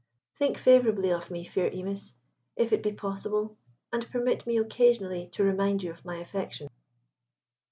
[0.39, 2.13] Think favourably of me, fair Imis,
[2.55, 3.55] if it be possible,
[3.93, 6.69] and permit me occasionally to remind you of my affection."